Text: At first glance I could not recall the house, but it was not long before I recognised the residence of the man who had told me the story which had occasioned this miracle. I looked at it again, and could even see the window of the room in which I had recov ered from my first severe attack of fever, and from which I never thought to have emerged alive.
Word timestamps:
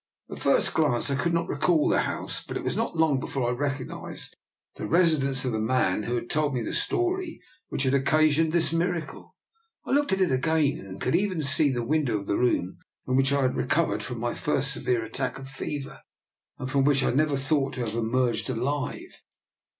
At 0.31 0.39
first 0.39 0.73
glance 0.73 1.11
I 1.11 1.15
could 1.15 1.31
not 1.31 1.47
recall 1.47 1.87
the 1.87 1.99
house, 2.01 2.43
but 2.43 2.57
it 2.57 2.63
was 2.63 2.75
not 2.75 2.97
long 2.97 3.19
before 3.19 3.47
I 3.47 3.53
recognised 3.53 4.35
the 4.73 4.87
residence 4.87 5.45
of 5.45 5.51
the 5.51 5.59
man 5.59 6.01
who 6.01 6.15
had 6.15 6.27
told 6.27 6.55
me 6.55 6.63
the 6.63 6.73
story 6.73 7.39
which 7.69 7.83
had 7.83 7.93
occasioned 7.93 8.51
this 8.51 8.73
miracle. 8.73 9.35
I 9.85 9.91
looked 9.91 10.11
at 10.11 10.19
it 10.19 10.31
again, 10.31 10.79
and 10.83 10.99
could 10.99 11.15
even 11.15 11.43
see 11.43 11.69
the 11.69 11.83
window 11.85 12.17
of 12.17 12.25
the 12.25 12.39
room 12.39 12.79
in 13.07 13.15
which 13.15 13.31
I 13.31 13.43
had 13.43 13.53
recov 13.53 13.89
ered 13.89 14.01
from 14.01 14.17
my 14.19 14.33
first 14.33 14.73
severe 14.73 15.05
attack 15.05 15.37
of 15.37 15.47
fever, 15.47 16.01
and 16.57 16.67
from 16.67 16.83
which 16.83 17.03
I 17.03 17.11
never 17.11 17.37
thought 17.37 17.73
to 17.75 17.81
have 17.85 17.93
emerged 17.93 18.49
alive. 18.49 19.21